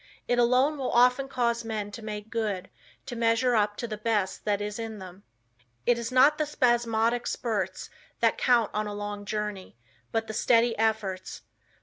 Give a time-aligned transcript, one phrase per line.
[0.27, 2.71] It alone will often cause men to make good;
[3.05, 5.21] to measure up to the best that is in them.
[5.85, 9.77] It is not the spasmodic spurts that count on a long journey,
[10.11, 11.43] but the steady efforts.